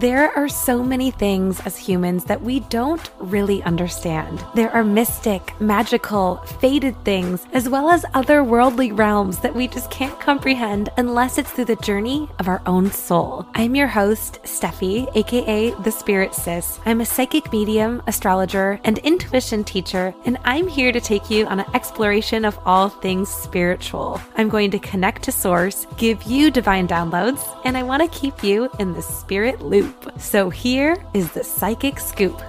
[0.00, 4.42] There are so many things as humans that we don't really understand.
[4.54, 10.18] There are mystic, magical, fated things, as well as otherworldly realms that we just can't
[10.18, 13.44] comprehend unless it's through the journey of our own soul.
[13.52, 16.80] I'm your host, Steffi, aka The Spirit Sis.
[16.86, 21.60] I'm a psychic medium, astrologer, and intuition teacher, and I'm here to take you on
[21.60, 24.18] an exploration of all things spiritual.
[24.38, 28.42] I'm going to connect to Source, give you divine downloads, and I want to keep
[28.42, 29.89] you in the spirit loop.
[30.18, 32.40] So here is the Psychic Scoop.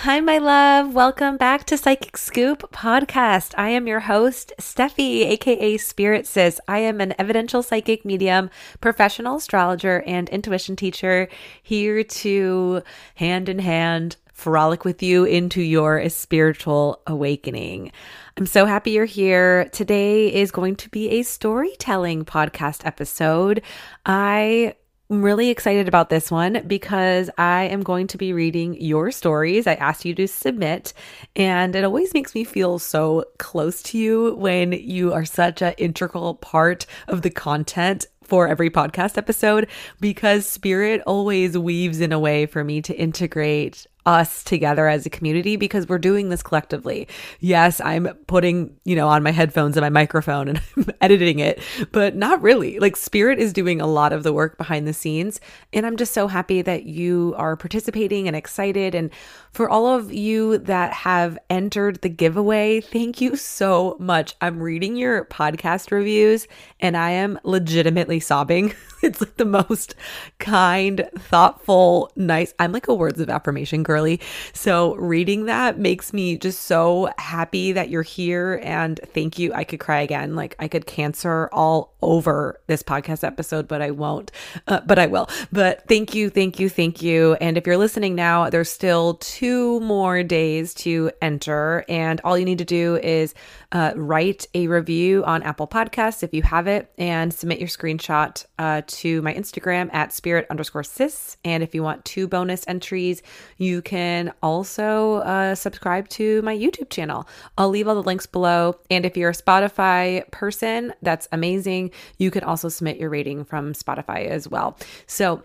[0.00, 0.94] Hi, my love.
[0.94, 3.54] Welcome back to Psychic Scoop podcast.
[3.58, 6.60] I am your host, Steffi, aka Spirit Sis.
[6.68, 11.28] I am an evidential psychic medium, professional astrologer, and intuition teacher
[11.60, 12.82] here to
[13.16, 17.90] hand in hand frolic with you into your spiritual awakening.
[18.36, 19.64] I'm so happy you're here.
[19.70, 23.62] Today is going to be a storytelling podcast episode.
[24.04, 24.74] I
[25.08, 29.68] I'm really excited about this one because I am going to be reading your stories.
[29.68, 30.92] I asked you to submit,
[31.36, 35.74] and it always makes me feel so close to you when you are such an
[35.78, 39.68] integral part of the content for every podcast episode
[40.00, 45.10] because spirit always weaves in a way for me to integrate us together as a
[45.10, 47.08] community because we're doing this collectively.
[47.40, 51.60] Yes, I'm putting, you know, on my headphones and my microphone and I'm editing it,
[51.92, 52.78] but not really.
[52.78, 55.40] Like Spirit is doing a lot of the work behind the scenes.
[55.72, 58.94] And I'm just so happy that you are participating and excited.
[58.94, 59.10] And
[59.56, 64.36] for all of you that have entered the giveaway, thank you so much.
[64.42, 66.46] I'm reading your podcast reviews
[66.78, 68.74] and I am legitimately sobbing.
[69.02, 69.94] it's like the most
[70.38, 72.52] kind, thoughtful, nice.
[72.58, 74.20] I'm like a words of affirmation girly.
[74.52, 79.54] So reading that makes me just so happy that you're here and thank you.
[79.54, 80.34] I could cry again.
[80.34, 84.32] Like I could cancer all over this podcast episode, but I won't.
[84.66, 85.28] Uh, but I will.
[85.50, 87.34] But thank you, thank you, thank you.
[87.40, 89.45] And if you're listening now, there's still two
[89.80, 93.34] more days to enter and all you need to do is
[93.72, 98.44] uh, write a review on Apple Podcasts if you have it, and submit your screenshot
[98.58, 101.36] uh, to my Instagram at spirit underscore sis.
[101.44, 103.22] And if you want two bonus entries,
[103.58, 107.28] you can also uh, subscribe to my YouTube channel.
[107.58, 108.76] I'll leave all the links below.
[108.90, 111.90] And if you're a Spotify person, that's amazing.
[112.18, 114.78] You can also submit your rating from Spotify as well.
[115.06, 115.42] So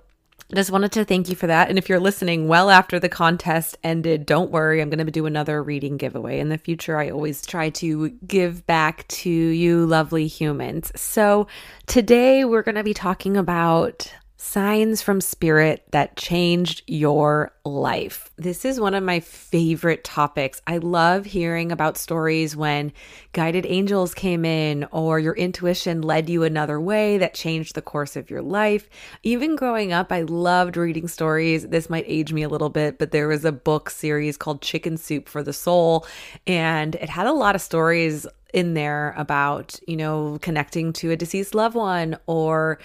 [0.55, 1.69] just wanted to thank you for that.
[1.69, 4.81] And if you're listening well after the contest ended, don't worry.
[4.81, 6.97] I'm going to do another reading giveaway in the future.
[6.97, 10.91] I always try to give back to you, lovely humans.
[10.95, 11.47] So
[11.87, 14.13] today we're going to be talking about
[14.43, 18.31] Signs from Spirit that changed your life.
[18.37, 20.63] This is one of my favorite topics.
[20.65, 22.91] I love hearing about stories when
[23.33, 28.15] guided angels came in or your intuition led you another way that changed the course
[28.15, 28.89] of your life.
[29.21, 31.67] Even growing up, I loved reading stories.
[31.67, 34.97] This might age me a little bit, but there was a book series called Chicken
[34.97, 36.05] Soup for the Soul,
[36.47, 38.25] and it had a lot of stories
[38.55, 42.79] in there about, you know, connecting to a deceased loved one or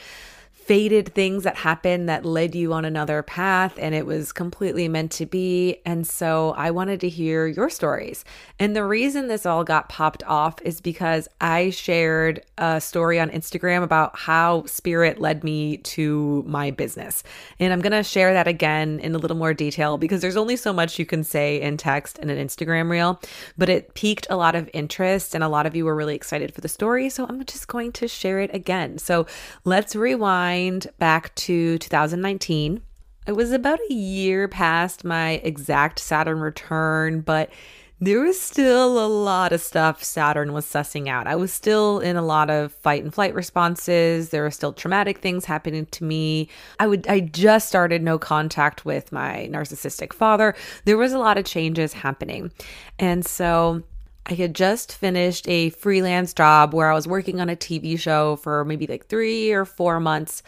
[0.66, 5.12] fated things that happened that led you on another path and it was completely meant
[5.12, 5.76] to be.
[5.86, 8.24] And so I wanted to hear your stories.
[8.58, 13.30] And the reason this all got popped off is because I shared a story on
[13.30, 17.22] Instagram about how spirit led me to my business.
[17.60, 20.56] And I'm going to share that again in a little more detail because there's only
[20.56, 23.20] so much you can say in text in an Instagram reel,
[23.56, 26.52] but it piqued a lot of interest and a lot of you were really excited
[26.52, 27.08] for the story.
[27.08, 28.98] So I'm just going to share it again.
[28.98, 29.26] So
[29.64, 32.80] let's rewind rewind back to 2019.
[33.26, 37.50] It was about a year past my exact Saturn return, but
[37.98, 41.26] there was still a lot of stuff Saturn was sussing out.
[41.26, 44.28] I was still in a lot of fight and flight responses.
[44.28, 46.48] There were still traumatic things happening to me.
[46.78, 50.54] I would I just started no contact with my narcissistic father.
[50.84, 52.52] There was a lot of changes happening.
[52.98, 53.82] And so
[54.28, 58.36] I had just finished a freelance job where I was working on a TV show
[58.36, 60.42] for maybe like three or four months.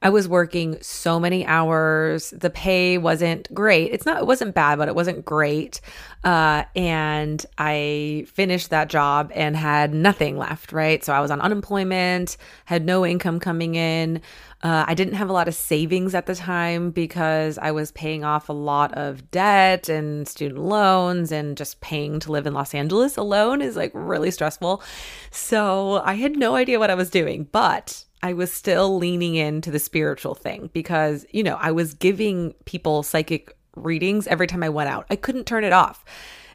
[0.00, 2.30] I was working so many hours.
[2.30, 3.90] The pay wasn't great.
[3.90, 5.80] It's not, it wasn't bad, but it wasn't great.
[6.22, 11.02] Uh, and I finished that job and had nothing left, right?
[11.02, 12.36] So I was on unemployment,
[12.66, 14.20] had no income coming in.
[14.64, 18.24] Uh, I didn't have a lot of savings at the time because I was paying
[18.24, 22.74] off a lot of debt and student loans and just paying to live in Los
[22.74, 24.82] Angeles alone is like really stressful.
[25.30, 29.70] So I had no idea what I was doing, but I was still leaning into
[29.70, 34.70] the spiritual thing because, you know, I was giving people psychic readings every time I
[34.70, 35.04] went out.
[35.10, 36.06] I couldn't turn it off.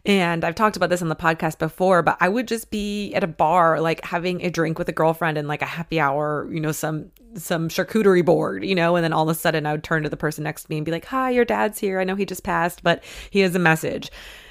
[0.06, 3.24] And I've talked about this on the podcast before, but I would just be at
[3.24, 6.60] a bar, like having a drink with a girlfriend and like a happy hour, you
[6.60, 9.84] know, some some charcuterie board, you know, and then all of a sudden I would
[9.84, 12.00] turn to the person next to me and be like, "Hi, your dad's here.
[12.00, 14.10] I know he just passed, but he has a message."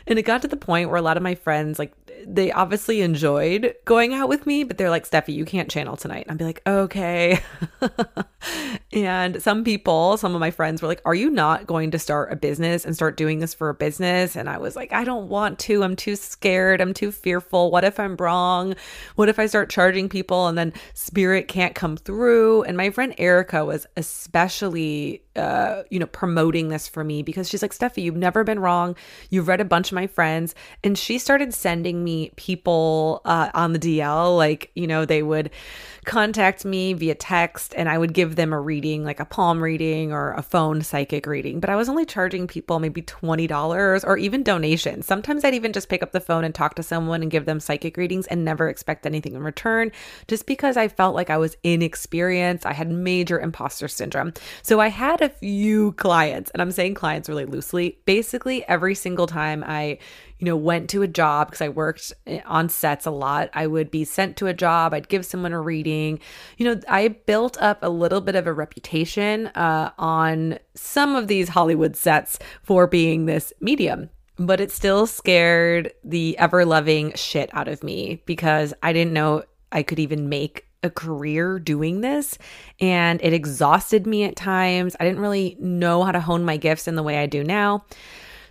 [0.08, 1.92] And it got to the point where a lot of my friends, like,
[2.26, 6.26] they obviously enjoyed going out with me, but they're like, Steffi, you can't channel tonight.
[6.28, 7.40] I'd be like, okay.
[8.92, 12.32] and some people, some of my friends were like, Are you not going to start
[12.32, 14.34] a business and start doing this for a business?
[14.34, 15.84] And I was like, I don't want to.
[15.84, 16.80] I'm too scared.
[16.80, 17.70] I'm too fearful.
[17.70, 18.74] What if I'm wrong?
[19.16, 22.62] What if I start charging people and then spirit can't come through?
[22.62, 27.62] And my friend Erica was especially uh, you know, promoting this for me because she's
[27.62, 28.96] like, Steffi, you've never been wrong.
[29.30, 30.54] You've read a bunch of my friends.
[30.84, 34.36] And she started sending me people uh, on the DL.
[34.36, 35.50] Like, you know, they would
[36.08, 40.10] contact me via text and I would give them a reading, like a palm reading
[40.10, 41.60] or a phone psychic reading.
[41.60, 45.04] But I was only charging people maybe $20 or even donations.
[45.04, 47.60] Sometimes I'd even just pick up the phone and talk to someone and give them
[47.60, 49.92] psychic readings and never expect anything in return
[50.28, 52.64] just because I felt like I was inexperienced.
[52.64, 54.32] I had major imposter syndrome.
[54.62, 57.98] So I had a few clients, and I'm saying clients really loosely.
[58.06, 59.98] Basically, every single time I
[60.38, 63.50] you know, went to a job because I worked eh, on sets a lot.
[63.54, 66.20] I would be sent to a job, I'd give someone a reading.
[66.56, 71.28] You know, I built up a little bit of a reputation uh, on some of
[71.28, 74.10] these Hollywood sets for being this medium.
[74.40, 79.42] But it still scared the ever loving shit out of me because I didn't know
[79.72, 82.38] I could even make a career doing this
[82.80, 84.94] and it exhausted me at times.
[85.00, 87.84] I didn't really know how to hone my gifts in the way I do now.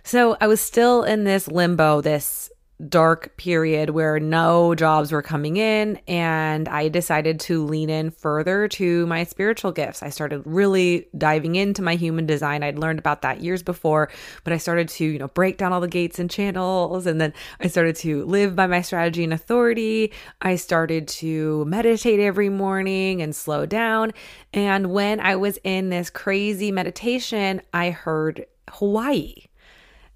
[0.08, 2.50] So I was still in this limbo, this
[2.88, 8.68] dark period where no jobs were coming in and I decided to lean in further
[8.68, 10.02] to my spiritual gifts.
[10.02, 12.62] I started really diving into my human design.
[12.62, 14.08] I'd learned about that years before,
[14.44, 17.34] but I started to, you know, break down all the gates and channels and then
[17.60, 20.14] I started to live by my strategy and authority.
[20.40, 24.14] I started to meditate every morning and slow down.
[24.54, 29.47] And when I was in this crazy meditation, I heard Hawaii.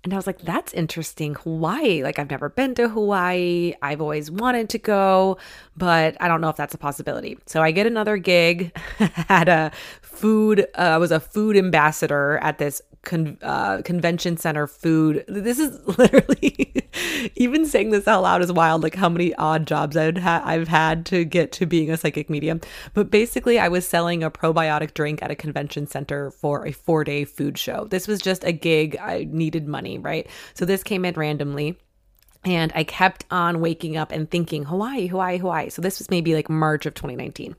[0.05, 1.37] And I was like, that's interesting.
[1.37, 2.03] Hawaii.
[2.03, 3.75] Like, I've never been to Hawaii.
[3.83, 5.39] I've always wanted to go,
[5.77, 7.39] but I don't know if that's a possibility.
[7.47, 8.77] So I get another gig
[9.29, 9.71] at a
[10.01, 15.25] food, uh, I was a food ambassador at this con- uh, convention center food.
[15.29, 16.73] This is literally
[17.35, 18.83] even saying this out loud is wild.
[18.83, 22.31] Like how many odd jobs I'd ha- I've had to get to being a psychic
[22.31, 22.61] medium.
[22.95, 27.05] But basically, I was selling a probiotic drink at a convention center for a four
[27.05, 27.87] day food show.
[27.87, 28.97] This was just a gig.
[28.99, 30.27] I needed money, right?
[30.55, 31.79] So this came in randomly.
[32.45, 35.69] And I kept on waking up and thinking, Hawaii, Hawaii, Hawaii.
[35.69, 37.55] So this was maybe like March of 2019.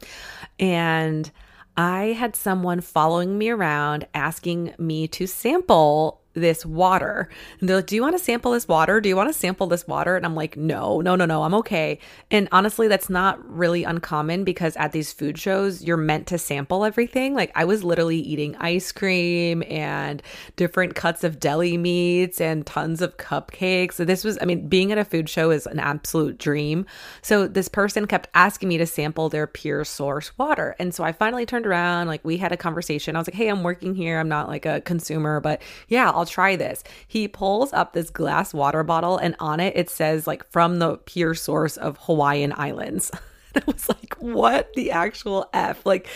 [0.60, 1.32] And
[1.76, 7.30] I had someone following me around asking me to sample this water.
[7.60, 9.00] And they're like, Do you want to sample this water?
[9.00, 10.16] Do you want to sample this water?
[10.16, 12.00] And I'm like, No, no, no, no, I'm okay.
[12.32, 16.86] And honestly, that's not really uncommon because at these food shows, you're meant to sample
[16.86, 17.34] everything.
[17.34, 20.22] Like, I was literally eating ice cream and
[20.56, 23.94] different cuts of deli meats and tons of cupcakes.
[23.94, 26.86] So, this was, I mean, being at a food show is an absolute dream.
[27.22, 30.76] So, this person kept asking me to sample their pure source water.
[30.80, 33.16] And so I finally turned around, like, we had a conversation.
[33.16, 34.20] I was like, Hey, I'm working here.
[34.20, 36.86] I'm not like a consumer, but yeah, I'll I'll try this.
[37.06, 41.00] He pulls up this glass water bottle and on it it says like from the
[41.00, 43.12] pure source of Hawaiian Islands.
[43.56, 45.86] I was like, what the actual F?
[45.86, 46.08] Like,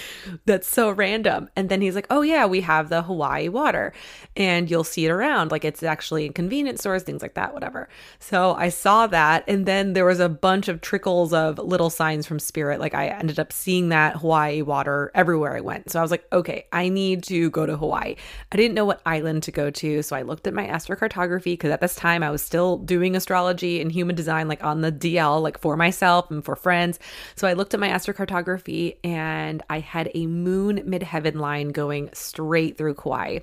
[0.46, 1.50] that's so random.
[1.56, 3.94] And then he's like, oh, yeah, we have the Hawaii water
[4.36, 5.52] and you'll see it around.
[5.52, 7.90] Like, it's actually in convenience stores, things like that, whatever.
[8.20, 9.44] So I saw that.
[9.48, 12.80] And then there was a bunch of trickles of little signs from Spirit.
[12.80, 15.92] Like, I ended up seeing that Hawaii water everywhere I went.
[15.92, 18.16] So I was like, okay, I need to go to Hawaii.
[18.52, 20.02] I didn't know what island to go to.
[20.02, 23.82] So I looked at my astrocartography because at this time I was still doing astrology
[23.82, 27.00] and human design, like on the DL, like for myself and for friends.
[27.36, 32.78] So I looked at my astrocartography and I had a moon midheaven line going straight
[32.78, 33.40] through Kauai.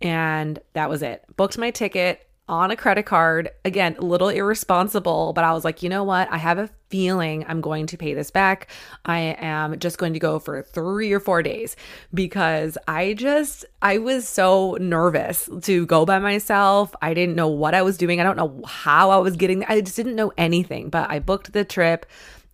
[0.00, 1.24] And that was it.
[1.36, 2.26] Booked my ticket.
[2.48, 3.50] on a credit card.
[3.64, 6.30] Again, a little irresponsible, but I was like, you know what?
[6.30, 8.68] I have a feeling I'm going to pay this back.
[9.04, 11.76] I am just going to go for three or four days
[12.12, 16.94] because I just, I was so nervous to go by myself.
[17.00, 18.20] I didn't know what I was doing.
[18.20, 21.52] I don't know how I was getting, I just didn't know anything, but I booked
[21.52, 22.04] the trip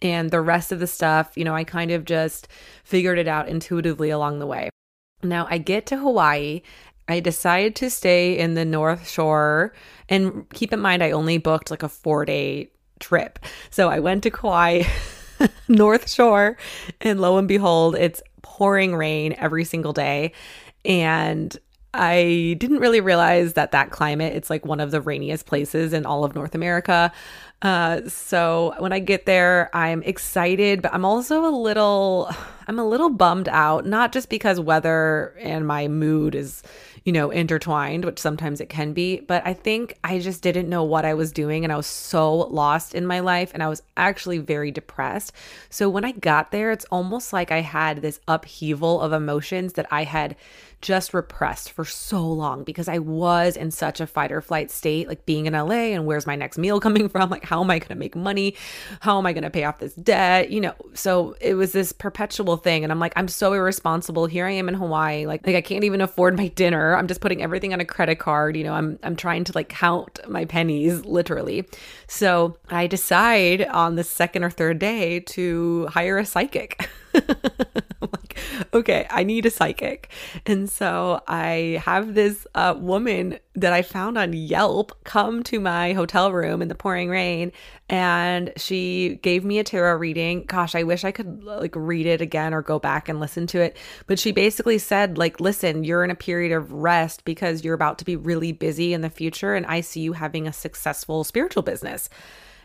[0.00, 2.49] and the rest of the stuff, you know, I kind of just
[2.85, 4.71] figured it out intuitively along the way.
[5.23, 6.62] Now I get to Hawaii
[7.09, 9.73] I decided to stay in the North Shore.
[10.09, 13.38] And keep in mind, I only booked like a four day trip.
[13.71, 14.83] So I went to Kauai,
[15.69, 16.59] North Shore,
[17.00, 20.33] and lo and behold, it's pouring rain every single day.
[20.85, 21.57] And
[21.95, 26.05] I didn't really realize that that climate, it's like one of the rainiest places in
[26.05, 27.11] all of North America.
[27.60, 32.30] Uh, so when I get there, I'm excited, but I'm also a little,
[32.68, 36.62] I'm a little bummed out, not just because weather and my mood is
[37.08, 39.20] you know, intertwined, which sometimes it can be.
[39.20, 42.34] But I think I just didn't know what I was doing and I was so
[42.34, 45.32] lost in my life and I was actually very depressed.
[45.70, 49.86] So when I got there, it's almost like I had this upheaval of emotions that
[49.90, 50.36] I had
[50.80, 55.08] just repressed for so long because I was in such a fight or flight state,
[55.08, 57.30] like being in LA and where's my next meal coming from?
[57.30, 58.54] Like, how am I going to make money?
[59.00, 60.50] How am I going to pay off this debt?
[60.50, 62.85] You know, so it was this perpetual thing.
[62.85, 64.26] And I'm like, I'm so irresponsible.
[64.26, 65.26] Here I am in Hawaii.
[65.26, 66.97] Like, like I can't even afford my dinner.
[66.97, 68.56] I'm just putting everything on a credit card.
[68.56, 71.66] You know, I'm, I'm trying to like count my pennies literally.
[72.06, 76.88] So I decide on the second or third day to hire a psychic.
[78.75, 80.11] Okay, I need a psychic.
[80.45, 85.92] And so I have this uh, woman that I found on Yelp come to my
[85.92, 87.52] hotel room in the pouring rain
[87.88, 90.45] and she gave me a tarot reading.
[90.45, 93.61] Gosh, I wish I could like read it again or go back and listen to
[93.61, 93.76] it.
[94.07, 97.99] But she basically said like, listen, you're in a period of rest because you're about
[97.99, 101.62] to be really busy in the future and I see you having a successful spiritual
[101.62, 102.09] business.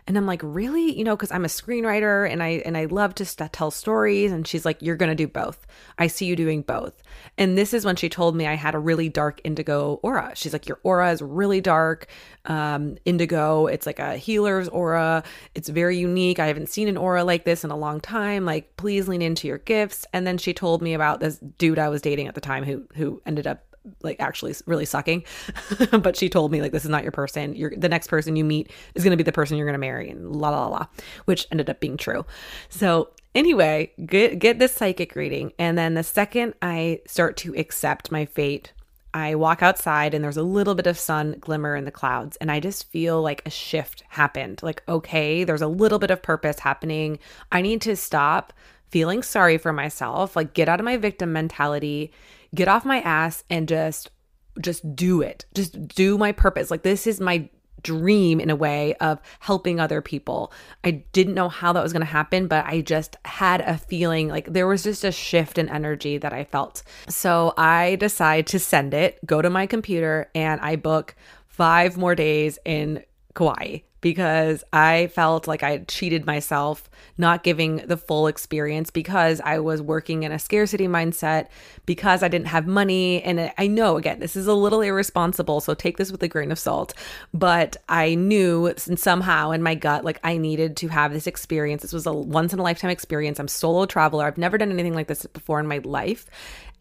[0.06, 0.98] And I'm like, really?
[0.98, 4.32] You know, because I'm a screenwriter and I and I love to st- tell stories.
[4.32, 5.66] And she's like, you're gonna do both.
[5.98, 7.02] I see you doing both.
[7.38, 10.32] And this is when she told me I had a really dark indigo aura.
[10.36, 12.08] She's like, your aura is really dark,
[12.46, 13.68] um, indigo.
[13.68, 15.24] It's like a healer's aura.
[15.56, 16.40] It's very unique.
[16.40, 18.46] I haven't seen an aura like this in a long time.
[18.46, 20.06] Like, please lean into your gifts.
[20.12, 22.86] And then she told me about this dude I was dating at the time who
[22.96, 25.24] who ended up like actually really sucking.
[25.92, 27.56] But she told me like this is not your person.
[27.56, 29.80] You're the next person you meet is going to be the person you're going to
[29.80, 30.88] marry and la la la
[31.26, 32.26] which ended up being true.
[32.70, 38.12] So anyway get get this psychic reading and then the second i start to accept
[38.12, 38.74] my fate
[39.14, 42.52] I walk outside and there's a little bit of sun glimmer in the clouds, and
[42.52, 44.64] I just feel like a shift happened.
[44.64, 47.20] Like, okay, there's a little bit of purpose happening.
[47.52, 48.54] I need to stop
[48.90, 52.12] feeling sorry for myself, like, get out of my victim mentality
[52.54, 54.10] get off my ass and just
[54.62, 55.46] just do it.
[55.56, 56.70] Just do my purpose.
[56.70, 57.50] Like this is my
[57.82, 60.54] dream in a way of helping other people.
[60.84, 64.30] I didn't know how that was going to happen, but I just had a feeling
[64.30, 66.84] like there was just a shift in energy that I felt.
[67.10, 71.16] So I decide to send it, go to my computer, and I book
[71.48, 73.04] five more days in
[73.36, 79.60] Kauai because I felt like I cheated myself, not giving the full experience because I
[79.60, 81.48] was working in a scarcity mindset,
[81.86, 83.24] because I didn't have money.
[83.24, 86.52] And I know, again, this is a little irresponsible, so take this with a grain
[86.52, 86.94] of salt.
[87.34, 91.82] But I knew somehow in my gut, like I needed to have this experience.
[91.82, 93.40] This was a once in a lifetime experience.
[93.40, 94.26] I'm solo traveler.
[94.26, 96.26] I've never done anything like this before in my life.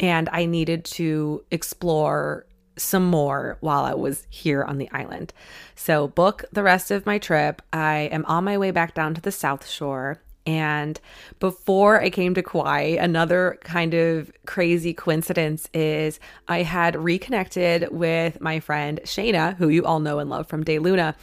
[0.01, 5.33] And I needed to explore some more while I was here on the island.
[5.75, 7.63] So, book the rest of my trip.
[7.73, 10.21] I am on my way back down to the South Shore.
[10.45, 10.99] And
[11.39, 18.41] before I came to Kauai, another kind of crazy coincidence is I had reconnected with
[18.41, 21.15] my friend Shayna, who you all know and love from Day Luna.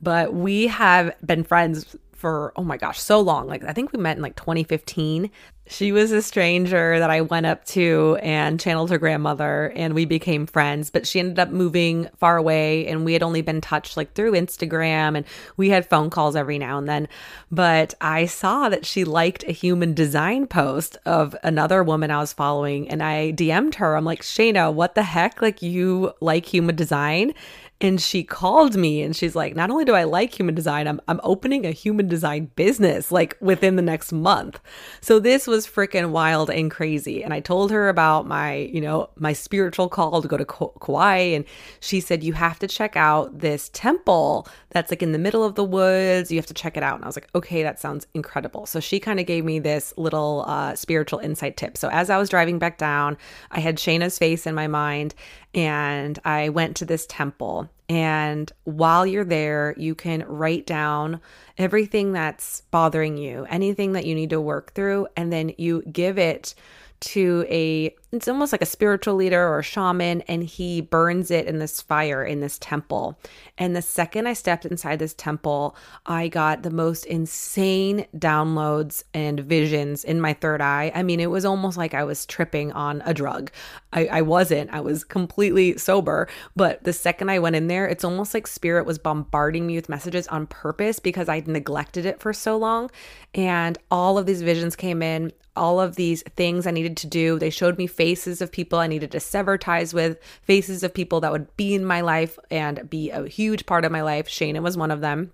[0.00, 3.46] But we have been friends for oh my gosh so long.
[3.46, 5.30] Like i think we met in like 2015
[5.70, 10.04] she was a stranger that i went up to and channeled her grandmother and we
[10.04, 10.90] became friends.
[10.90, 14.32] But she ended up moving far away and we had only been touched like through
[14.32, 17.08] instagram and we had phone calls every now and then.
[17.50, 22.32] But i saw that she liked a human design post of another woman i was
[22.32, 23.96] following and i dm'd her.
[23.96, 25.40] I'm like shayna what the heck?
[25.42, 27.34] Like you like human design
[27.80, 31.00] and she called me and she's like, not only do I like human design, I'm,
[31.06, 34.58] I'm opening a human design business like within the next month.
[35.00, 37.22] So this was freaking wild and crazy.
[37.22, 41.18] And I told her about my, you know, my spiritual call to go to Kauai.
[41.18, 41.44] And
[41.78, 45.54] she said, you have to check out this temple that's like in the middle of
[45.54, 46.32] the woods.
[46.32, 46.96] You have to check it out.
[46.96, 48.66] And I was like, okay, that sounds incredible.
[48.66, 51.76] So she kind of gave me this little uh, spiritual insight tip.
[51.76, 53.16] So as I was driving back down,
[53.52, 55.14] I had Shayna's face in my mind
[55.54, 57.68] and I went to this temple.
[57.88, 61.20] And while you're there, you can write down
[61.56, 66.18] everything that's bothering you, anything that you need to work through, and then you give
[66.18, 66.54] it
[67.00, 71.46] to a it's almost like a spiritual leader or a shaman and he burns it
[71.46, 73.18] in this fire in this temple.
[73.58, 79.40] And the second i stepped inside this temple i got the most insane downloads and
[79.40, 80.90] visions in my third eye.
[80.94, 83.50] I mean it was almost like i was tripping on a drug.
[83.92, 84.70] I, I wasn't.
[84.72, 86.28] I was completely sober.
[86.56, 89.88] But the second i went in there it's almost like spirit was bombarding me with
[89.88, 92.90] messages on purpose because i'd neglected it for so long.
[93.34, 95.32] And all of these visions came in.
[95.56, 97.38] All of these things I needed to do.
[97.38, 101.20] They showed me faces of people I needed to sever ties with, faces of people
[101.20, 104.28] that would be in my life and be a huge part of my life.
[104.28, 105.32] Shayna was one of them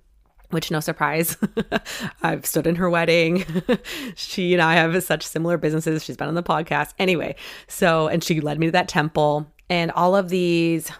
[0.50, 1.36] which no surprise
[2.22, 3.44] i've stood in her wedding.
[4.14, 6.04] She and i have such similar businesses.
[6.04, 6.94] She's been on the podcast.
[6.98, 7.34] Anyway
[7.66, 9.46] so and she led me to that temple.
[9.68, 10.90] And all of these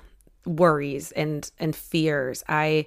[0.45, 2.87] worries and and fears i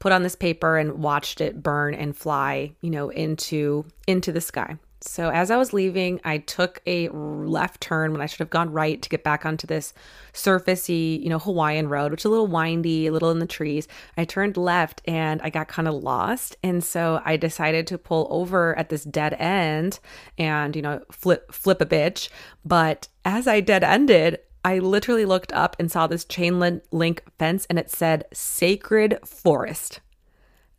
[0.00, 4.40] put on this paper and watched it burn and fly you know into into the
[4.40, 8.50] sky so as I was leaving, I took a left turn when I should have
[8.50, 9.94] gone right to get back onto this
[10.32, 13.86] surfacey, you know, Hawaiian road, which is a little windy, a little in the trees.
[14.16, 16.56] I turned left and I got kind of lost.
[16.62, 20.00] And so I decided to pull over at this dead end
[20.36, 22.28] and, you know, flip flip a bitch.
[22.64, 26.58] But as I dead ended, I literally looked up and saw this chain
[26.90, 30.00] link fence and it said sacred forest.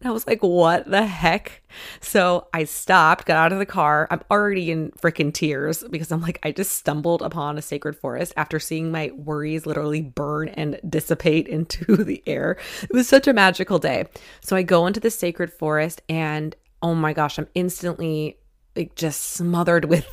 [0.04, 1.62] I was like, what the heck?
[2.00, 4.08] So I stopped, got out of the car.
[4.10, 8.34] I'm already in freaking tears because I'm like, I just stumbled upon a sacred forest
[8.38, 12.58] after seeing my worries literally burn and dissipate into the air.
[12.84, 14.06] It was such a magical day.
[14.40, 18.38] So I go into the sacred forest and oh my gosh, I'm instantly
[18.78, 20.06] like just smothered with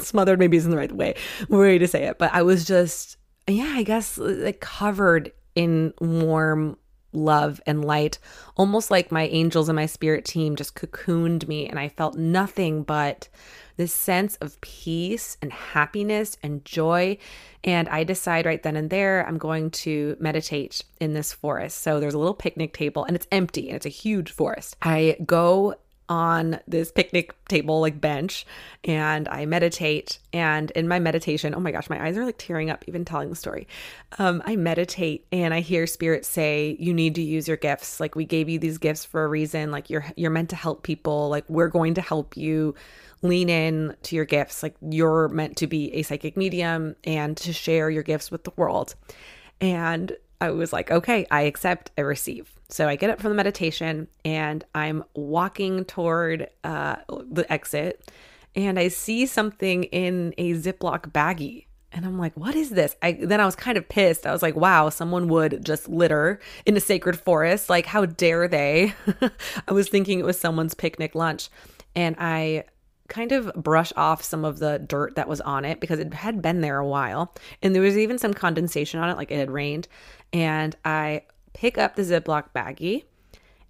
[0.02, 1.16] smothered maybe isn't the right way
[1.50, 6.78] way to say it, but I was just yeah, I guess like covered in warm
[7.14, 8.18] love and light,
[8.56, 12.82] almost like my angels and my spirit team just cocooned me, and I felt nothing
[12.82, 13.28] but
[13.76, 17.18] this sense of peace and happiness and joy.
[17.64, 21.82] And I decide right then and there, I'm going to meditate in this forest.
[21.82, 24.76] So there's a little picnic table and it's empty and it's a huge forest.
[24.82, 25.74] I go
[26.08, 28.46] on this picnic table like bench
[28.84, 32.70] and I meditate and in my meditation oh my gosh my eyes are like tearing
[32.70, 33.66] up even telling the story.
[34.18, 38.00] Um I meditate and I hear spirit say you need to use your gifts.
[38.00, 40.82] Like we gave you these gifts for a reason like you're you're meant to help
[40.82, 42.74] people like we're going to help you
[43.22, 47.52] lean in to your gifts like you're meant to be a psychic medium and to
[47.52, 48.94] share your gifts with the world.
[49.60, 50.14] And
[50.44, 54.08] I was like okay I accept I receive so I get up from the meditation
[54.24, 58.10] and I'm walking toward uh, the exit
[58.56, 61.66] and I see something in a Ziploc baggie.
[61.92, 62.96] And I'm like, what is this?
[63.02, 64.26] I then I was kind of pissed.
[64.26, 67.70] I was like, wow, someone would just litter in a sacred forest.
[67.70, 68.94] Like, how dare they?
[69.68, 71.50] I was thinking it was someone's picnic lunch.
[71.94, 72.64] And I
[73.08, 76.40] kind of brush off some of the dirt that was on it because it had
[76.40, 77.34] been there a while.
[77.62, 79.88] And there was even some condensation on it, like it had rained.
[80.32, 83.04] And I pick up the Ziploc baggie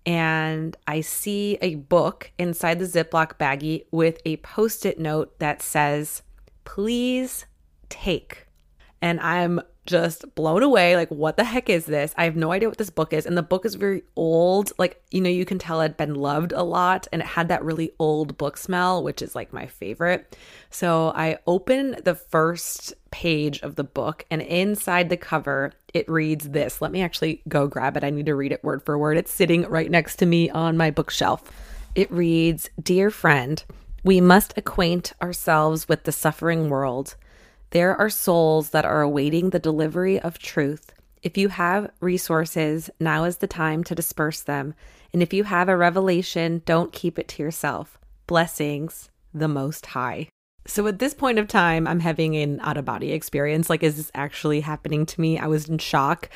[0.06, 5.62] and I see a book inside the Ziploc baggie with a post it note that
[5.62, 6.22] says,
[6.64, 7.46] Please
[7.88, 8.43] take.
[9.04, 10.96] And I'm just blown away.
[10.96, 12.14] Like, what the heck is this?
[12.16, 13.26] I have no idea what this book is.
[13.26, 14.72] And the book is very old.
[14.78, 17.48] Like, you know, you can tell it had been loved a lot and it had
[17.48, 20.38] that really old book smell, which is like my favorite.
[20.70, 26.48] So I open the first page of the book, and inside the cover, it reads
[26.48, 26.80] this.
[26.80, 28.04] Let me actually go grab it.
[28.04, 29.18] I need to read it word for word.
[29.18, 31.42] It's sitting right next to me on my bookshelf.
[31.94, 33.62] It reads Dear friend,
[34.02, 37.16] we must acquaint ourselves with the suffering world
[37.74, 40.92] there are souls that are awaiting the delivery of truth.
[41.24, 44.74] If you have resources, now is the time to disperse them.
[45.12, 47.98] And if you have a revelation, don't keep it to yourself.
[48.28, 50.28] Blessings, the Most High.
[50.66, 53.68] So at this point of time, I'm having an out of body experience.
[53.68, 55.38] Like, is this actually happening to me?
[55.38, 56.30] I was in shock.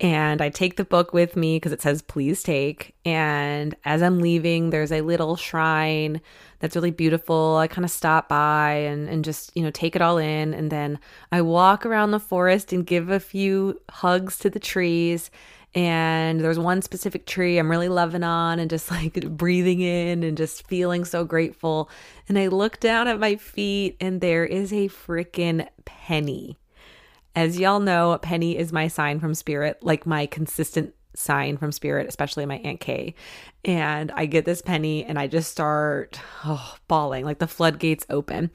[0.00, 2.94] And I take the book with me because it says, please take.
[3.04, 6.22] And as I'm leaving, there's a little shrine
[6.60, 7.58] that's really beautiful.
[7.58, 10.54] I kind of stop by and, and just, you know, take it all in.
[10.54, 10.98] And then
[11.30, 15.30] I walk around the forest and give a few hugs to the trees
[15.74, 20.36] and there's one specific tree I'm really loving on and just like breathing in and
[20.36, 21.90] just feeling so grateful.
[22.28, 26.58] And I look down at my feet and there is a freaking penny.
[27.36, 32.08] As y'all know, penny is my sign from spirit, like my consistent sign from spirit,
[32.08, 33.14] especially my Aunt Kay.
[33.64, 38.50] And I get this penny and I just start oh, bawling, like the floodgates open.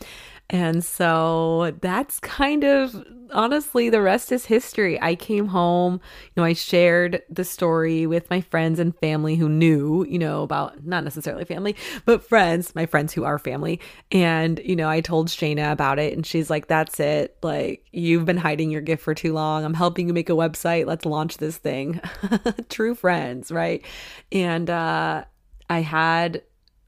[0.49, 4.99] And so that's kind of honestly the rest is history.
[4.99, 9.47] I came home, you know, I shared the story with my friends and family who
[9.47, 13.79] knew, you know, about not necessarily family, but friends, my friends who are family.
[14.11, 17.37] And, you know, I told Shayna about it and she's like, that's it.
[17.43, 19.63] Like, you've been hiding your gift for too long.
[19.63, 20.87] I'm helping you make a website.
[20.87, 22.01] Let's launch this thing.
[22.69, 23.85] True friends, right?
[24.31, 25.25] And, uh,
[25.69, 26.41] I had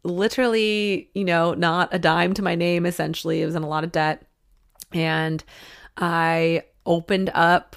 [0.04, 3.42] literally, you know, not a dime to my name essentially.
[3.42, 4.24] It was in a lot of debt.
[4.94, 5.44] And
[5.98, 7.76] I opened up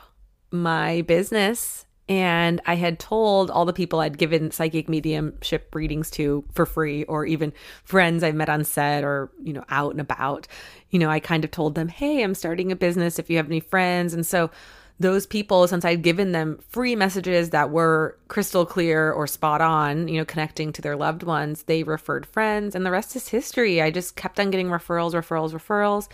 [0.51, 6.45] my business and I had told all the people I'd given psychic mediumship readings to
[6.53, 10.47] for free, or even friends I've met on set or, you know, out and about.
[10.91, 13.47] You know, I kind of told them, hey, I'm starting a business if you have
[13.47, 14.13] any friends.
[14.13, 14.51] And so
[15.01, 20.07] those people, since I'd given them free messages that were crystal clear or spot on,
[20.07, 23.83] you know, connecting to their loved ones, they referred friends, and the rest is history.
[23.83, 26.09] I just kept on getting referrals, referrals, referrals.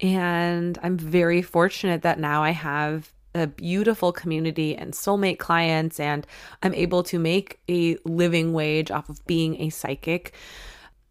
[0.00, 6.26] And I'm very fortunate that now I have a beautiful community and soulmate clients, and
[6.62, 10.34] I'm able to make a living wage off of being a psychic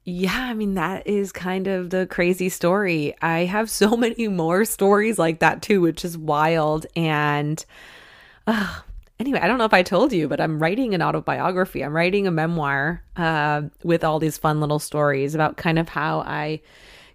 [0.05, 3.15] yeah, I mean, that is kind of the crazy story.
[3.23, 6.85] I have so many more stories like that too, which is wild.
[6.95, 7.63] And
[8.45, 8.81] uh,
[9.19, 11.83] anyway, I don't know if I told you, but I'm writing an autobiography.
[11.83, 16.19] I'm writing a memoir uh, with all these fun little stories about kind of how
[16.19, 16.61] I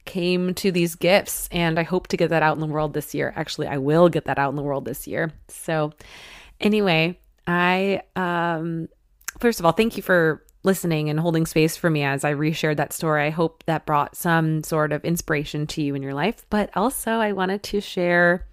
[0.05, 1.49] came to these gifts.
[1.53, 3.33] And I hope to get that out in the world this year.
[3.37, 5.31] Actually, I will get that out in the world this year.
[5.47, 5.93] So,
[6.59, 8.89] anyway, I, um,
[9.39, 12.77] first of all, thank you for listening and holding space for me as I reshared
[12.77, 13.27] that story.
[13.27, 17.13] I hope that brought some sort of inspiration to you in your life, but also
[17.13, 18.47] I wanted to share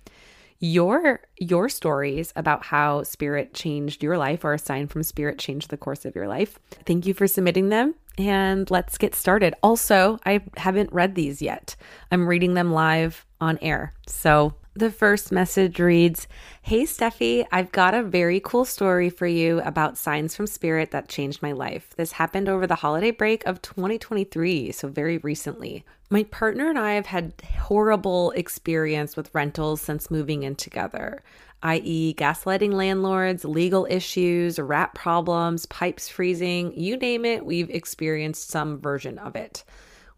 [0.59, 5.69] your your stories about how spirit changed your life or a sign from spirit changed
[5.69, 6.57] the course of your life.
[6.85, 9.53] Thank you for submitting them and let's get started.
[9.61, 11.75] Also, I haven't read these yet.
[12.11, 13.93] I'm reading them live on air.
[14.07, 16.27] So the first message reads
[16.61, 21.09] Hey, Steffi, I've got a very cool story for you about signs from spirit that
[21.09, 21.93] changed my life.
[21.97, 25.83] This happened over the holiday break of 2023, so very recently.
[26.11, 31.23] My partner and I have had horrible experience with rentals since moving in together,
[31.63, 38.79] i.e., gaslighting landlords, legal issues, rat problems, pipes freezing you name it, we've experienced some
[38.79, 39.63] version of it.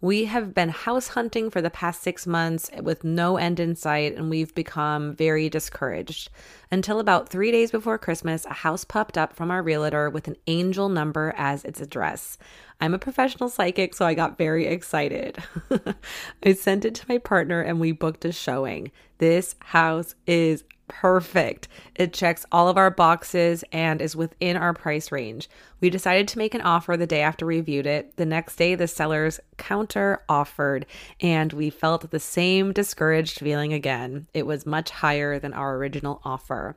[0.02, 4.16] We have been house hunting for the past six months with no end in sight,
[4.16, 6.30] and we've become very discouraged.
[6.72, 10.38] Until about three days before Christmas, a house popped up from our realtor with an
[10.48, 12.38] angel number as its address.
[12.80, 15.44] I'm a professional psychic, so I got very excited.
[16.44, 18.92] I sent it to my partner and we booked a showing.
[19.18, 21.70] This house is perfect.
[21.96, 25.50] It checks all of our boxes and is within our price range.
[25.80, 28.18] We decided to make an offer the day after we viewed it.
[28.18, 30.86] The next day, the sellers counter offered,
[31.22, 34.28] and we felt the same discouraged feeling again.
[34.34, 36.76] It was much higher than our original offer.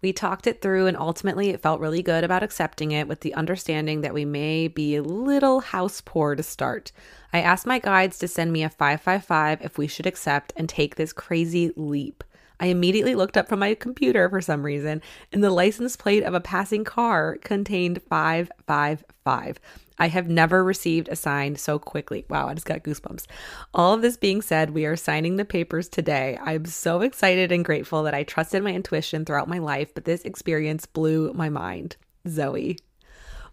[0.00, 3.34] We talked it through, and ultimately, it felt really good about accepting it with the
[3.34, 6.90] understanding that we may be a little house poor to start.
[7.32, 10.96] I asked my guides to send me a 555 if we should accept and take
[10.96, 12.24] this crazy leap.
[12.62, 16.32] I immediately looked up from my computer for some reason, and the license plate of
[16.32, 19.58] a passing car contained 555.
[19.98, 22.24] I have never received a sign so quickly.
[22.30, 23.26] Wow, I just got goosebumps.
[23.74, 26.38] All of this being said, we are signing the papers today.
[26.40, 30.22] I'm so excited and grateful that I trusted my intuition throughout my life, but this
[30.22, 31.96] experience blew my mind.
[32.28, 32.78] Zoe.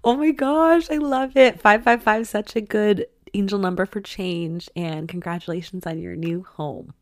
[0.04, 1.60] Oh my gosh, I love it.
[1.60, 6.94] 555 such a good angel number for change and congratulations on your new home.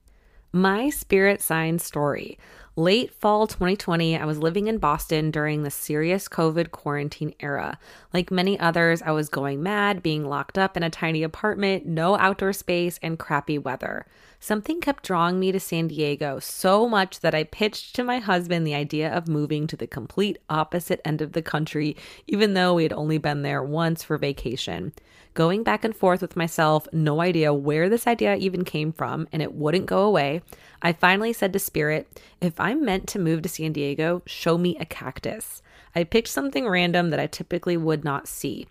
[0.54, 2.40] My spirit sign story.
[2.78, 7.78] Late fall 2020, I was living in Boston during the serious COVID quarantine era.
[8.14, 12.18] Like many others, I was going mad, being locked up in a tiny apartment, no
[12.18, 14.06] outdoor space, and crappy weather.
[14.40, 18.66] Something kept drawing me to San Diego so much that I pitched to my husband
[18.66, 21.96] the idea of moving to the complete opposite end of the country,
[22.28, 24.94] even though we had only been there once for vacation
[25.38, 29.40] going back and forth with myself, no idea where this idea even came from, and
[29.40, 30.42] it wouldn't go away.
[30.82, 32.08] I finally said to Spirit,
[32.42, 35.62] if I'm meant to move to San Diego, show me a cactus.
[35.94, 38.66] I picked something random that I typically would not see.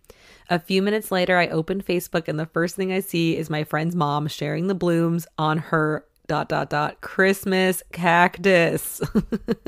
[0.48, 3.64] A few minutes later, I open Facebook, and the first thing I see is my
[3.64, 9.00] friend's mom sharing the blooms on her dot dot dot Christmas cactus.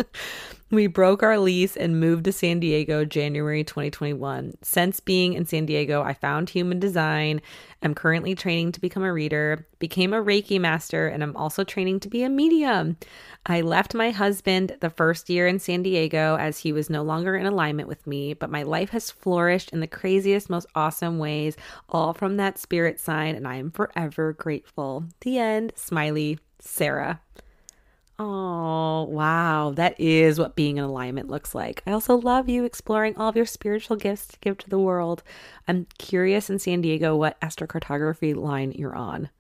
[0.71, 4.53] We broke our lease and moved to San Diego January 2021.
[4.61, 7.41] Since being in San Diego, I found human design.
[7.83, 12.01] I'm currently training to become a reader, became a Reiki master, and I'm also training
[12.01, 12.99] to be a medium.
[13.47, 17.35] I left my husband the first year in San Diego as he was no longer
[17.35, 21.57] in alignment with me, but my life has flourished in the craziest, most awesome ways,
[21.89, 25.05] all from that spirit sign, and I am forever grateful.
[25.23, 25.73] The end.
[25.77, 27.23] Smiley, Sarah.
[28.21, 29.73] Oh, wow.
[29.77, 31.83] That is what being in alignment looks like.
[31.87, 35.23] I also love you exploring all of your spiritual gifts to give to the world.
[35.69, 39.31] I'm curious in San Diego what astrocartography line you're on.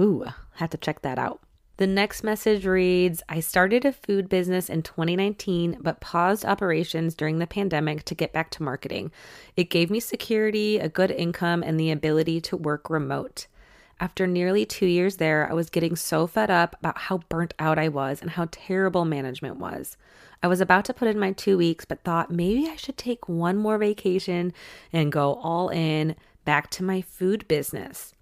[0.00, 1.40] Ooh, have to check that out.
[1.78, 7.38] The next message reads I started a food business in 2019, but paused operations during
[7.38, 9.10] the pandemic to get back to marketing.
[9.56, 13.46] It gave me security, a good income, and the ability to work remote.
[13.98, 17.78] After nearly two years there, I was getting so fed up about how burnt out
[17.78, 19.96] I was and how terrible management was.
[20.42, 23.28] I was about to put in my two weeks, but thought maybe I should take
[23.28, 24.52] one more vacation
[24.92, 28.12] and go all in back to my food business.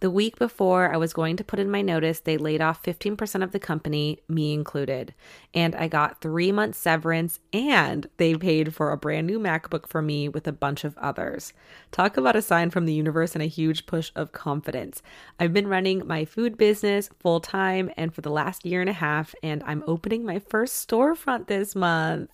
[0.00, 3.42] The week before I was going to put in my notice, they laid off 15%
[3.42, 5.14] of the company, me included.
[5.52, 10.00] And I got three months severance and they paid for a brand new MacBook for
[10.00, 11.52] me with a bunch of others.
[11.92, 15.02] Talk about a sign from the universe and a huge push of confidence.
[15.38, 18.94] I've been running my food business full time and for the last year and a
[18.94, 22.30] half, and I'm opening my first storefront this month.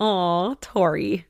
[0.00, 1.26] Aw, Tori.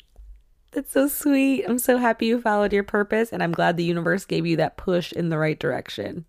[0.72, 1.64] That's so sweet.
[1.64, 4.76] I'm so happy you followed your purpose, and I'm glad the universe gave you that
[4.76, 6.26] push in the right direction.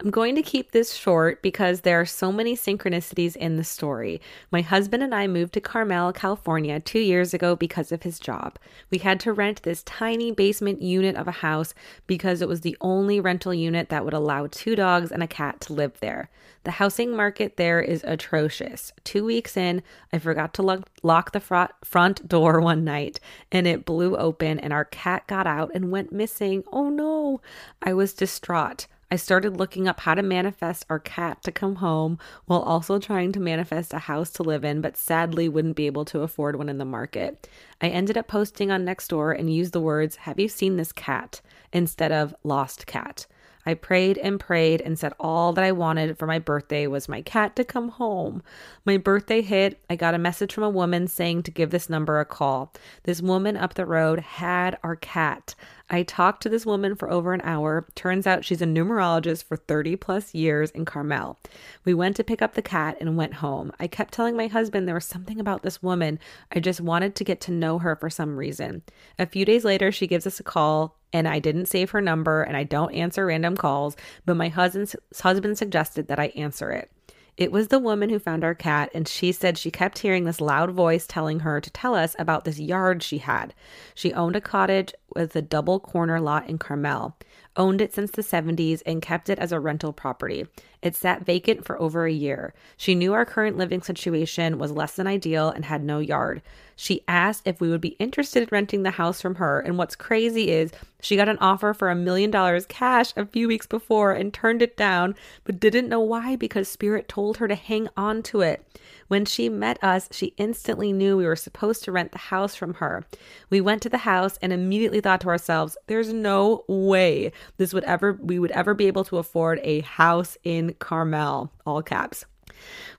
[0.00, 4.20] I'm going to keep this short because there are so many synchronicities in the story.
[4.52, 8.60] My husband and I moved to Carmel, California two years ago because of his job.
[8.90, 11.74] We had to rent this tiny basement unit of a house
[12.06, 15.60] because it was the only rental unit that would allow two dogs and a cat
[15.62, 16.30] to live there.
[16.62, 18.92] The housing market there is atrocious.
[19.02, 19.82] Two weeks in,
[20.12, 23.18] I forgot to lock, lock the front door one night
[23.50, 26.62] and it blew open and our cat got out and went missing.
[26.70, 27.40] Oh no!
[27.82, 28.86] I was distraught.
[29.10, 33.32] I started looking up how to manifest our cat to come home while also trying
[33.32, 36.68] to manifest a house to live in, but sadly wouldn't be able to afford one
[36.68, 37.48] in the market.
[37.80, 41.40] I ended up posting on Nextdoor and used the words, Have you seen this cat?
[41.72, 43.26] instead of lost cat.
[43.68, 47.20] I prayed and prayed and said all that I wanted for my birthday was my
[47.20, 48.42] cat to come home.
[48.86, 49.78] My birthday hit.
[49.90, 52.72] I got a message from a woman saying to give this number a call.
[53.02, 55.54] This woman up the road had our cat.
[55.90, 57.86] I talked to this woman for over an hour.
[57.94, 61.38] Turns out she's a numerologist for 30 plus years in Carmel.
[61.84, 63.70] We went to pick up the cat and went home.
[63.78, 66.18] I kept telling my husband there was something about this woman.
[66.52, 68.82] I just wanted to get to know her for some reason.
[69.18, 72.42] A few days later, she gives us a call and I didn't save her number
[72.42, 76.90] and I don't answer random calls, but my husband's husband suggested that I answer it.
[77.38, 80.40] It was the woman who found our cat, and she said she kept hearing this
[80.40, 83.54] loud voice telling her to tell us about this yard she had.
[83.94, 87.16] She owned a cottage with a double corner lot in Carmel,
[87.56, 90.46] owned it since the 70s, and kept it as a rental property.
[90.80, 92.54] It sat vacant for over a year.
[92.76, 96.42] She knew our current living situation was less than ideal and had no yard.
[96.76, 99.58] She asked if we would be interested in renting the house from her.
[99.58, 103.48] And what's crazy is she got an offer for a million dollars cash a few
[103.48, 107.56] weeks before and turned it down, but didn't know why because Spirit told her to
[107.56, 108.64] hang on to it.
[109.08, 112.74] When she met us, she instantly knew we were supposed to rent the house from
[112.74, 113.04] her.
[113.50, 117.84] We went to the house and immediately thought to ourselves, there's no way this would
[117.84, 122.24] ever we would ever be able to afford a house in Carmel, all caps.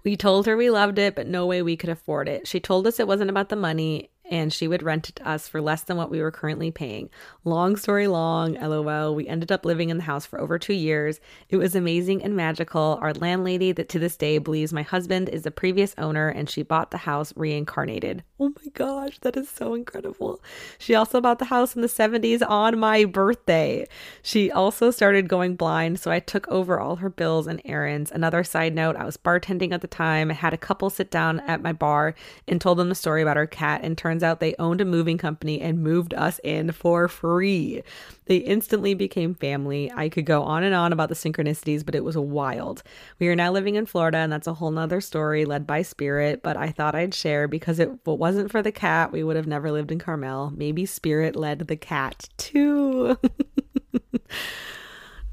[0.04, 2.48] We told her we loved it, but no way we could afford it.
[2.48, 5.48] She told us it wasn't about the money and she would rent it to us
[5.48, 7.10] for less than what we were currently paying.
[7.44, 9.16] Long story long, lol.
[9.16, 11.20] We ended up living in the house for over two years.
[11.50, 13.00] It was amazing and magical.
[13.02, 16.64] Our landlady, that to this day believes my husband is the previous owner and she
[16.64, 18.24] bought the house reincarnated.
[18.40, 20.42] Oh my gosh, that is so incredible.
[20.78, 23.86] She also bought the house in the 70s on my birthday.
[24.22, 28.12] She also started going blind, so I took over all her bills and errands.
[28.12, 30.32] Another side note I was bartending at the time.
[30.32, 32.16] I had a couple sit down at my bar
[32.48, 35.18] and told them the story about our cat, and turns out they owned a moving
[35.18, 37.84] company and moved us in for free.
[38.26, 39.92] They instantly became family.
[39.96, 42.84] I could go on and on about the synchronicities, but it was wild.
[43.20, 46.44] We are now living in Florida, and that's a whole nother story led by Spirit,
[46.44, 49.48] but I thought I'd share because if it wasn't for the cat, we would have
[49.48, 50.52] never lived in Carmel.
[50.56, 53.18] Maybe Spirit led the cat too.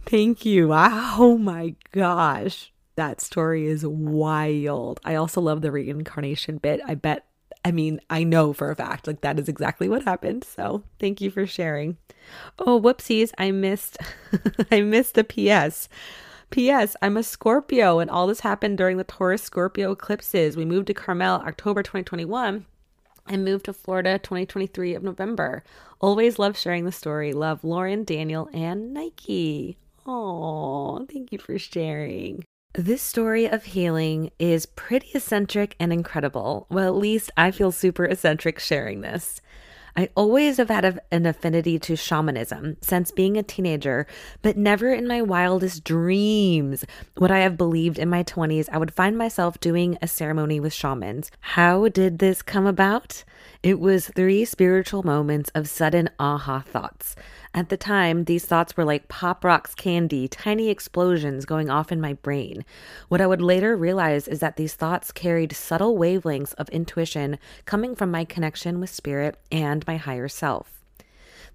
[0.06, 0.70] Thank you.
[0.72, 2.72] Oh my gosh.
[2.96, 5.00] That story is wild.
[5.04, 6.80] I also love the reincarnation bit.
[6.86, 7.26] I bet
[7.66, 10.44] I mean, I know for a fact, like that is exactly what happened.
[10.44, 11.96] So thank you for sharing.
[12.60, 13.32] Oh, whoopsies.
[13.38, 13.98] I missed,
[14.70, 15.88] I missed the PS.
[16.50, 16.94] P.S.
[17.02, 20.56] I'm a Scorpio, and all this happened during the Taurus Scorpio eclipses.
[20.56, 22.66] We moved to Carmel October 2021
[23.26, 25.64] and moved to Florida 2023 of November.
[26.00, 27.32] Always love sharing the story.
[27.32, 29.76] Love Lauren, Daniel, and Nike.
[30.06, 32.44] Oh, thank you for sharing.
[32.78, 36.66] This story of healing is pretty eccentric and incredible.
[36.68, 39.40] Well, at least I feel super eccentric sharing this.
[39.96, 44.06] I always have had an affinity to shamanism since being a teenager,
[44.42, 46.84] but never in my wildest dreams
[47.16, 50.74] would I have believed in my 20s I would find myself doing a ceremony with
[50.74, 51.30] shamans.
[51.40, 53.24] How did this come about?
[53.62, 57.16] It was three spiritual moments of sudden aha thoughts.
[57.56, 62.02] At the time, these thoughts were like Pop Rocks candy, tiny explosions going off in
[62.02, 62.66] my brain.
[63.08, 67.96] What I would later realize is that these thoughts carried subtle wavelengths of intuition coming
[67.96, 70.75] from my connection with spirit and my higher self.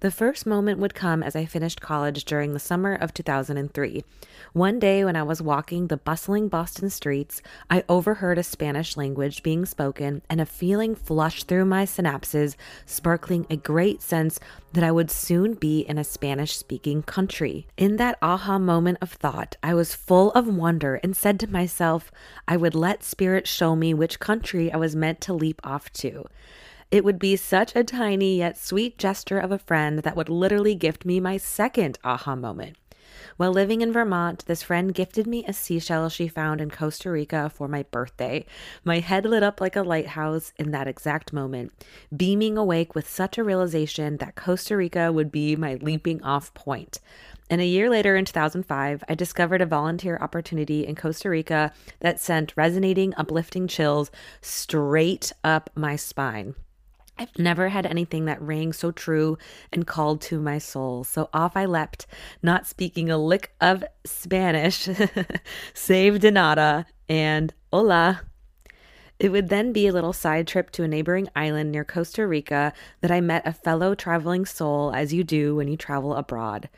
[0.01, 4.03] The first moment would come as I finished college during the summer of 2003.
[4.51, 9.43] One day, when I was walking the bustling Boston streets, I overheard a Spanish language
[9.43, 12.55] being spoken, and a feeling flushed through my synapses,
[12.87, 14.39] sparkling a great sense
[14.73, 17.67] that I would soon be in a Spanish speaking country.
[17.77, 22.11] In that aha moment of thought, I was full of wonder and said to myself,
[22.47, 26.25] I would let Spirit show me which country I was meant to leap off to.
[26.91, 30.75] It would be such a tiny yet sweet gesture of a friend that would literally
[30.75, 32.75] gift me my second aha moment.
[33.37, 37.49] While living in Vermont, this friend gifted me a seashell she found in Costa Rica
[37.49, 38.45] for my birthday.
[38.83, 41.71] My head lit up like a lighthouse in that exact moment,
[42.15, 46.99] beaming awake with such a realization that Costa Rica would be my leaping off point.
[47.49, 52.19] And a year later, in 2005, I discovered a volunteer opportunity in Costa Rica that
[52.19, 56.53] sent resonating, uplifting chills straight up my spine.
[57.21, 59.37] I've never had anything that rang so true
[59.71, 61.03] and called to my soul.
[61.03, 62.07] So off I leapt,
[62.41, 64.89] not speaking a lick of Spanish,
[65.75, 68.21] save de nada and hola.
[69.19, 72.73] It would then be a little side trip to a neighboring island near Costa Rica
[73.01, 76.69] that I met a fellow traveling soul, as you do when you travel abroad.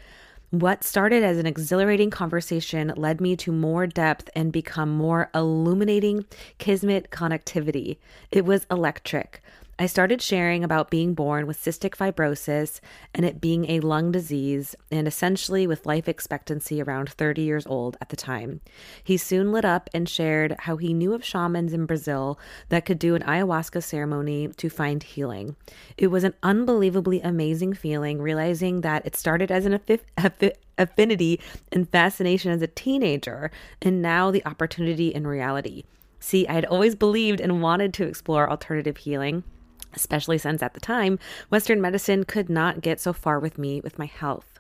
[0.49, 6.25] What started as an exhilarating conversation led me to more depth and become more illuminating
[6.57, 7.97] kismet connectivity.
[8.29, 9.41] It was electric.
[9.79, 12.79] I started sharing about being born with cystic fibrosis
[13.15, 17.97] and it being a lung disease, and essentially with life expectancy around 30 years old
[17.99, 18.61] at the time.
[19.03, 22.99] He soon lit up and shared how he knew of shamans in Brazil that could
[22.99, 25.55] do an ayahuasca ceremony to find healing.
[25.97, 29.79] It was an unbelievably amazing feeling realizing that it started as an
[30.77, 31.39] affinity
[31.71, 33.49] and fascination as a teenager,
[33.81, 35.83] and now the opportunity in reality.
[36.19, 39.43] See, I had always believed and wanted to explore alternative healing
[39.95, 43.99] especially since at the time, Western medicine could not get so far with me with
[43.99, 44.52] my health.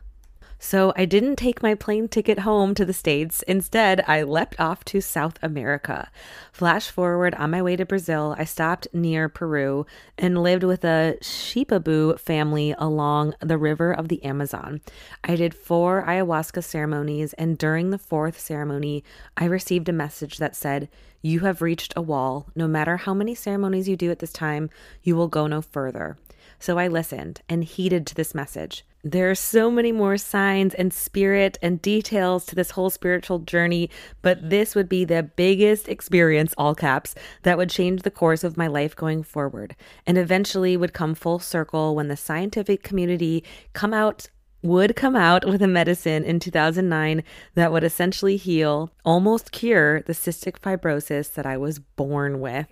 [0.65, 3.41] So I didn't take my plane ticket home to the States.
[3.41, 6.09] Instead, I leapt off to South America.
[6.53, 9.85] Flash forward on my way to Brazil, I stopped near Peru
[10.17, 14.79] and lived with a Shipibo family along the river of the Amazon.
[15.21, 19.03] I did four ayahuasca ceremonies, and during the fourth ceremony,
[19.35, 20.87] I received a message that said,
[21.21, 22.47] You have reached a wall.
[22.55, 24.69] No matter how many ceremonies you do at this time,
[25.03, 26.17] you will go no further.
[26.57, 28.85] So I listened and heeded to this message.
[29.05, 33.89] There are so many more signs and spirit and details to this whole spiritual journey,
[34.21, 38.55] but this would be the biggest experience, all caps, that would change the course of
[38.55, 39.75] my life going forward
[40.07, 44.29] and eventually would come full circle when the scientific community come out
[44.61, 47.21] would come out with a medicine in 2009
[47.55, 52.67] that would essentially heal, almost cure the cystic fibrosis that I was born with.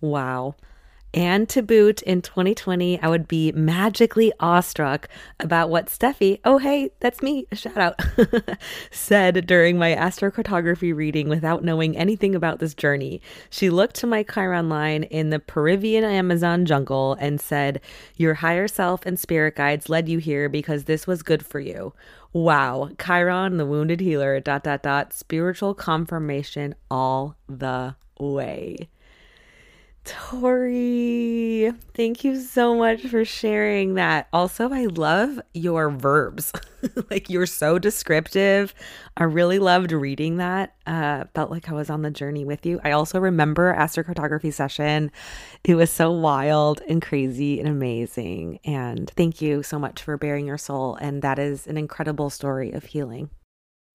[0.00, 0.56] Wow.
[1.14, 5.08] And to boot, in 2020, I would be magically awestruck
[5.40, 7.98] about what Steffi, oh, hey, that's me, a shout out,
[8.90, 13.22] said during my astrocartography reading without knowing anything about this journey.
[13.48, 17.80] She looked to my Chiron line in the Peruvian Amazon jungle and said,
[18.16, 21.94] Your higher self and spirit guides led you here because this was good for you.
[22.34, 28.90] Wow, Chiron, the wounded healer, dot, dot, dot, spiritual confirmation all the way.
[30.08, 34.26] Tori, thank you so much for sharing that.
[34.32, 36.50] Also, I love your verbs.
[37.10, 38.74] like you're so descriptive.
[39.18, 40.74] I really loved reading that.
[40.86, 42.80] Uh, felt like I was on the journey with you.
[42.82, 45.10] I also remember astrocartography session.
[45.62, 48.60] It was so wild and crazy and amazing.
[48.64, 50.94] And thank you so much for bearing your soul.
[50.96, 53.28] And that is an incredible story of healing.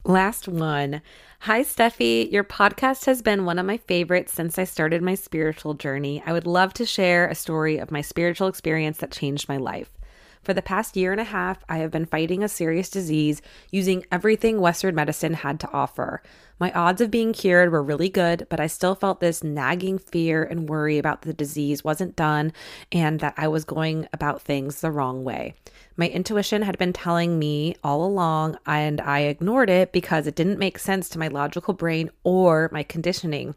[0.06, 1.02] Last one.
[1.40, 2.30] Hi, Steffi.
[2.30, 6.22] Your podcast has been one of my favorites since I started my spiritual journey.
[6.26, 9.90] I would love to share a story of my spiritual experience that changed my life.
[10.42, 14.06] For the past year and a half, I have been fighting a serious disease using
[14.12, 16.22] everything Western medicine had to offer.
[16.60, 20.44] My odds of being cured were really good, but I still felt this nagging fear
[20.44, 22.54] and worry about the disease wasn't done
[22.92, 25.56] and that I was going about things the wrong way.
[25.96, 30.58] My intuition had been telling me all along, and I ignored it because it didn't
[30.58, 33.54] make sense to my logical brain or my conditioning.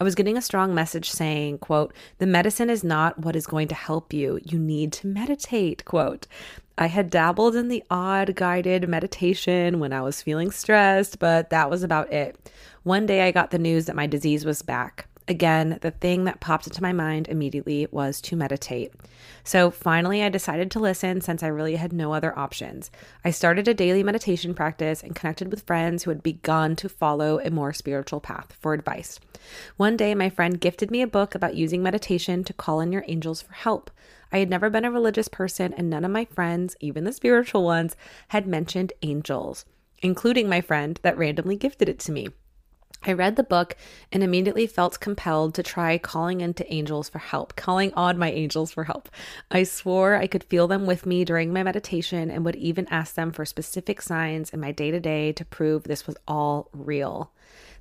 [0.00, 3.68] I was getting a strong message saying, quote, the medicine is not what is going
[3.68, 4.40] to help you.
[4.42, 6.26] You need to meditate, quote.
[6.78, 11.70] I had dabbled in the odd guided meditation when I was feeling stressed, but that
[11.70, 12.52] was about it.
[12.82, 15.08] One day I got the news that my disease was back.
[15.28, 18.92] Again, the thing that popped into my mind immediately was to meditate.
[19.42, 22.92] So finally, I decided to listen since I really had no other options.
[23.24, 27.40] I started a daily meditation practice and connected with friends who had begun to follow
[27.40, 29.18] a more spiritual path for advice.
[29.76, 33.04] One day, my friend gifted me a book about using meditation to call in your
[33.08, 33.90] angels for help.
[34.30, 37.64] I had never been a religious person, and none of my friends, even the spiritual
[37.64, 37.96] ones,
[38.28, 39.64] had mentioned angels,
[40.02, 42.28] including my friend that randomly gifted it to me.
[43.04, 43.76] I read the book
[44.10, 48.72] and immediately felt compelled to try calling into angels for help, calling on my angels
[48.72, 49.08] for help.
[49.50, 53.14] I swore I could feel them with me during my meditation and would even ask
[53.14, 57.30] them for specific signs in my day to day to prove this was all real.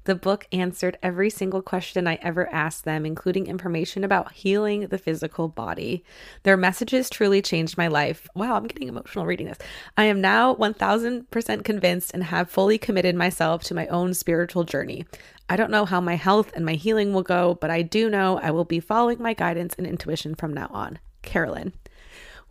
[0.05, 4.99] The book answered every single question I ever asked them, including information about healing the
[4.99, 6.03] physical body.
[6.43, 8.27] Their messages truly changed my life.
[8.35, 9.57] Wow, I'm getting emotional reading this.
[9.97, 15.05] I am now 1000% convinced and have fully committed myself to my own spiritual journey.
[15.49, 18.39] I don't know how my health and my healing will go, but I do know
[18.39, 20.99] I will be following my guidance and intuition from now on.
[21.23, 21.73] Carolyn.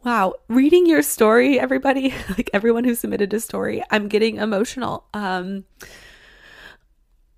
[0.03, 5.07] Wow, reading your story, everybody, like everyone who submitted a story, I'm getting emotional.
[5.15, 5.65] Um,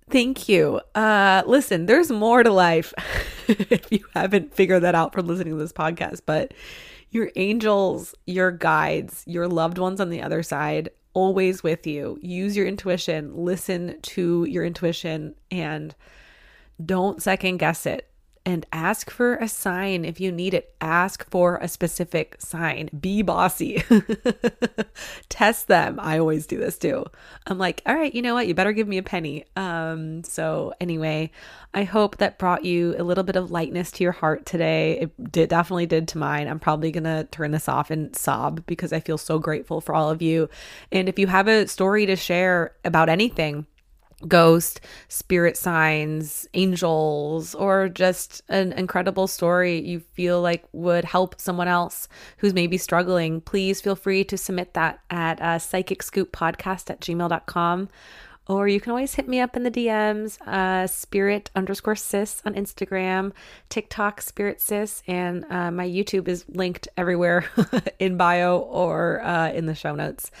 [0.09, 0.79] Thank you.
[0.95, 2.93] Uh, listen, there's more to life
[3.47, 6.53] if you haven't figured that out from listening to this podcast, but
[7.09, 12.17] your angels, your guides, your loved ones on the other side, always with you.
[12.21, 15.93] Use your intuition, listen to your intuition, and
[16.83, 18.09] don't second guess it
[18.47, 20.73] and ask for a sign if you need it.
[20.79, 22.89] Ask for a specific sign.
[22.97, 23.83] Be bossy.
[25.29, 25.99] Test them.
[25.99, 27.03] I always do this too.
[27.45, 28.47] I'm like, all right, you know what?
[28.47, 29.43] You better give me a penny.
[29.57, 31.29] Um, so anyway,
[31.73, 35.01] I hope that brought you a little bit of lightness to your heart today.
[35.01, 36.47] It did definitely did to mine.
[36.47, 40.09] I'm probably gonna turn this off and sob because I feel so grateful for all
[40.09, 40.49] of you.
[40.89, 43.67] And if you have a story to share about anything,
[44.27, 51.67] ghost, spirit signs, angels, or just an incredible story you feel like would help someone
[51.67, 52.07] else
[52.37, 56.99] who's maybe struggling, please feel free to submit that at uh, psychic scoop podcast at
[57.01, 57.89] gmail.com.
[58.49, 62.53] Or you can always hit me up in the DMs, uh, spirit underscore sis on
[62.53, 63.33] Instagram,
[63.67, 67.43] TikTok spirit sis, and uh, my YouTube is linked everywhere
[67.99, 70.31] in bio or uh, in the show notes.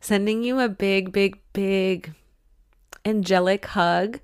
[0.00, 2.12] Sending you a big, big, big
[3.04, 4.20] angelic hug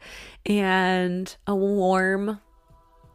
[0.46, 2.40] and a warm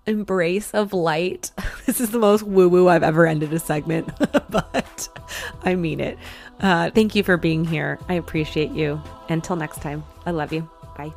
[0.06, 1.52] embrace of light.
[1.86, 4.10] This is the most woo woo I've ever ended a segment,
[4.50, 5.10] but
[5.64, 6.18] I mean it.
[6.62, 8.00] Uh, thank you for being here.
[8.08, 9.02] I appreciate you.
[9.28, 10.68] Until next time, I love you.
[10.96, 11.12] Bye.